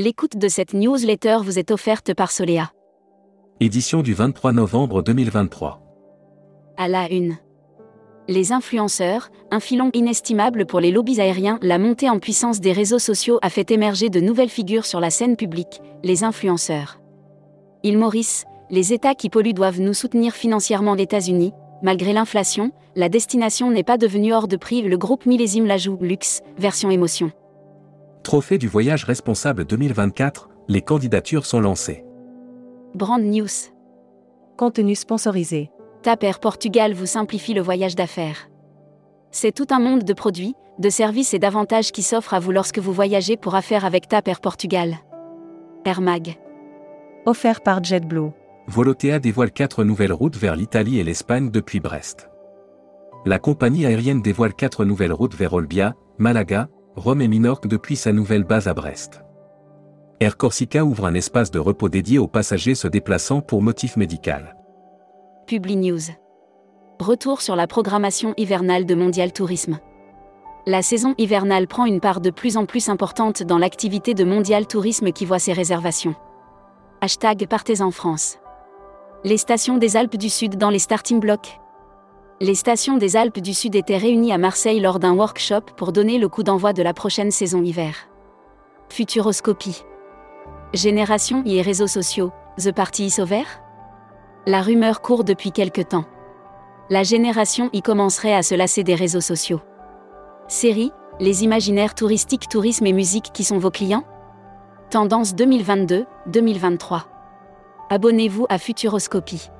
[0.00, 2.70] L'écoute de cette newsletter vous est offerte par Solea.
[3.58, 5.82] Édition du 23 novembre 2023.
[6.76, 7.36] À la une.
[8.28, 13.00] Les influenceurs, un filon inestimable pour les lobbies aériens, la montée en puissance des réseaux
[13.00, 17.00] sociaux a fait émerger de nouvelles figures sur la scène publique, les influenceurs.
[17.82, 21.54] Il Maurice, les États qui polluent doivent nous soutenir financièrement les États-Unis.
[21.82, 24.80] Malgré l'inflation, la destination n'est pas devenue hors de prix.
[24.82, 27.32] Le groupe Millésime la joue luxe, version émotion.
[28.28, 32.04] Trophée du voyage responsable 2024, les candidatures sont lancées.
[32.94, 33.48] Brand News.
[34.58, 35.70] Contenu sponsorisé.
[36.02, 38.50] TAP Air Portugal vous simplifie le voyage d'affaires.
[39.30, 42.78] C'est tout un monde de produits, de services et d'avantages qui s'offrent à vous lorsque
[42.78, 44.96] vous voyagez pour affaires avec TAP Air Portugal.
[45.86, 46.36] Air Mag.
[47.24, 48.32] Offert par JetBlue.
[48.66, 52.28] Volotea dévoile quatre nouvelles routes vers l'Italie et l'Espagne depuis Brest.
[53.24, 58.12] La compagnie aérienne dévoile quatre nouvelles routes vers Olbia, Malaga, Rome et Minorque depuis sa
[58.12, 59.22] nouvelle base à Brest.
[60.18, 64.56] Air Corsica ouvre un espace de repos dédié aux passagers se déplaçant pour motif médical.
[65.46, 66.00] Publi News.
[66.98, 69.78] Retour sur la programmation hivernale de Mondial Tourisme.
[70.66, 74.66] La saison hivernale prend une part de plus en plus importante dans l'activité de Mondial
[74.66, 76.16] Tourisme qui voit ses réservations.
[77.00, 78.38] Hashtag Partez en France.
[79.24, 81.60] Les stations des Alpes du Sud dans les starting blocks.
[82.40, 86.18] Les stations des Alpes du Sud étaient réunies à Marseille lors d'un workshop pour donner
[86.18, 88.08] le coup d'envoi de la prochaine saison hiver.
[88.90, 89.82] Futuroscopie.
[90.72, 93.42] Génération et réseaux sociaux, The Party is over?
[94.46, 96.04] La rumeur court depuis quelque temps.
[96.90, 99.60] La génération y commencerait à se lasser des réseaux sociaux.
[100.46, 104.04] Série, les imaginaires touristiques, tourisme et musique qui sont vos clients?
[104.90, 107.02] Tendance 2022-2023.
[107.90, 109.50] Abonnez-vous à Futuroscopie.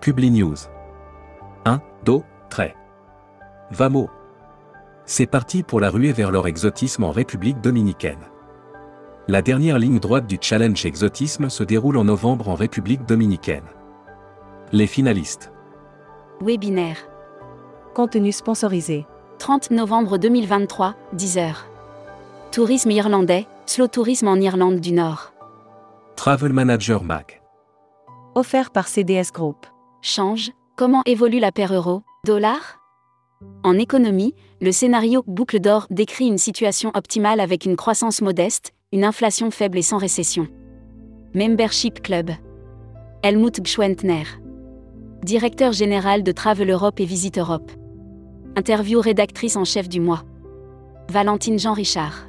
[0.00, 0.56] Publi News.
[2.02, 2.04] 1.
[2.04, 2.76] Do, trait.
[3.70, 4.10] Vamo.
[5.04, 8.20] C'est parti pour la ruée vers leur exotisme en République dominicaine.
[9.28, 13.64] La dernière ligne droite du challenge exotisme se déroule en novembre en République dominicaine.
[14.72, 15.52] Les finalistes.
[16.40, 17.08] Webinaire.
[17.94, 19.06] Contenu sponsorisé.
[19.38, 21.54] 30 novembre 2023, 10h.
[22.52, 25.32] Tourisme irlandais, slow tourisme en Irlande du Nord.
[26.16, 27.40] Travel Manager Mag.
[28.34, 29.66] Offert par CDS Group.
[30.02, 30.50] Change,
[30.80, 32.80] comment évolue la paire euro-dollar
[33.64, 39.04] En économie, le scénario boucle d'or décrit une situation optimale avec une croissance modeste, une
[39.04, 40.48] inflation faible et sans récession.
[41.34, 42.30] Membership Club.
[43.22, 44.24] Helmut Gschwentner.
[45.22, 47.70] Directeur général de Travel Europe et Visite Europe.
[48.56, 50.22] Interview rédactrice en chef du mois.
[51.10, 52.26] Valentine Jean Richard.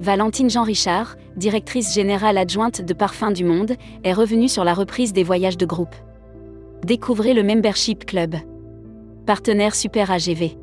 [0.00, 5.12] Valentine Jean Richard, directrice générale adjointe de Parfums du Monde, est revenue sur la reprise
[5.12, 5.94] des voyages de groupe.
[6.84, 8.36] Découvrez le Membership Club.
[9.26, 10.56] Partenaire Super AGV.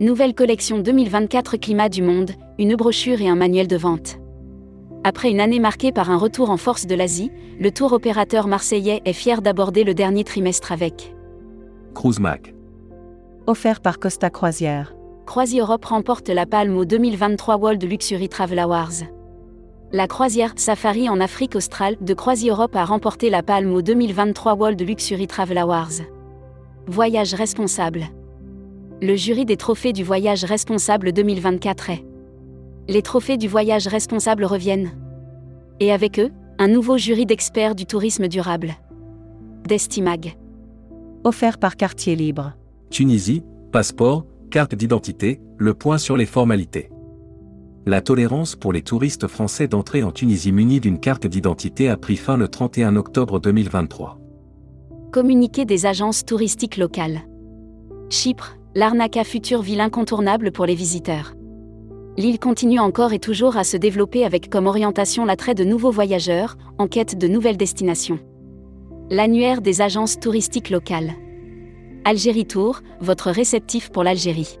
[0.00, 4.18] Nouvelle collection 2024 Climat du Monde, une brochure et un manuel de vente.
[5.04, 7.30] Après une année marquée par un retour en force de l'Asie,
[7.60, 11.14] le tour opérateur marseillais est fier d'aborder le dernier trimestre avec
[11.94, 12.54] Cruise Mag.
[13.46, 14.94] Offert par Costa Croisière.
[15.26, 19.04] Croisi Europe remporte la palme au 2023 World Luxury Travel Awards.
[19.96, 24.52] La croisière Safari en Afrique australe de Croisi Europe a remporté la palme au 2023
[24.52, 26.02] World Luxury Travel Awards.
[26.86, 28.04] Voyage responsable.
[29.00, 32.04] Le jury des trophées du voyage responsable 2024 est.
[32.88, 34.90] Les trophées du voyage responsable reviennent.
[35.80, 38.74] Et avec eux, un nouveau jury d'experts du tourisme durable.
[39.66, 40.36] Destimag.
[41.24, 42.52] Offert par Quartier Libre.
[42.90, 46.90] Tunisie, passeport, carte d'identité, le point sur les formalités.
[47.88, 52.16] La tolérance pour les touristes français d'entrer en Tunisie munis d'une carte d'identité a pris
[52.16, 54.18] fin le 31 octobre 2023.
[55.12, 57.20] Communiqué des agences touristiques locales.
[58.10, 61.34] Chypre, l'arnaque à future ville incontournable pour les visiteurs.
[62.16, 66.56] L'île continue encore et toujours à se développer avec comme orientation l'attrait de nouveaux voyageurs,
[66.78, 68.18] en quête de nouvelles destinations.
[69.10, 71.12] L'annuaire des agences touristiques locales.
[72.04, 74.58] Algérie Tour, votre réceptif pour l'Algérie.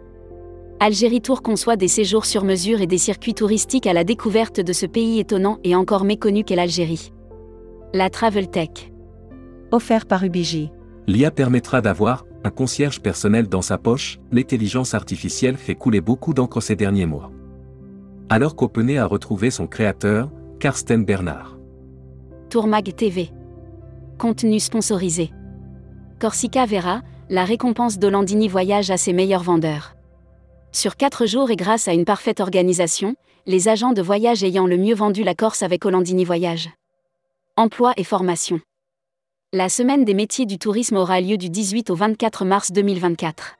[0.78, 4.74] Algérie Tour conçoit des séjours sur mesure et des circuits touristiques à la découverte de
[4.74, 7.12] ce pays étonnant et encore méconnu qu'est l'Algérie.
[7.94, 8.92] La Travel Tech.
[9.70, 10.70] Offert par Ubiji.
[11.06, 16.60] L'IA permettra d'avoir un concierge personnel dans sa poche, l'intelligence artificielle fait couler beaucoup d'encre
[16.60, 17.32] ces derniers mois.
[18.28, 20.30] Alors qu'Openay a retrouvé son créateur,
[20.60, 21.58] Karsten Bernard.
[22.50, 23.30] Tourmag TV.
[24.18, 25.30] Contenu sponsorisé.
[26.20, 27.00] Corsica Vera,
[27.30, 29.95] la récompense d'Olandini Voyage à ses meilleurs vendeurs.
[30.76, 34.76] Sur 4 jours et grâce à une parfaite organisation, les agents de voyage ayant le
[34.76, 36.68] mieux vendu la Corse avec Olandini Voyage.
[37.56, 38.60] Emploi et formation.
[39.54, 43.56] La semaine des métiers du tourisme aura lieu du 18 au 24 mars 2024.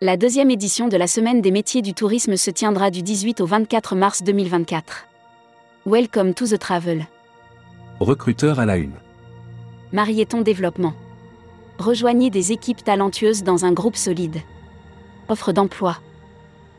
[0.00, 3.46] La deuxième édition de la semaine des métiers du tourisme se tiendra du 18 au
[3.46, 5.08] 24 mars 2024.
[5.86, 7.04] Welcome to the travel.
[7.98, 8.94] Recruteur à la une.
[9.90, 10.94] Marieton Développement.
[11.80, 14.36] Rejoignez des équipes talentueuses dans un groupe solide.
[15.28, 15.98] Offre d'emploi.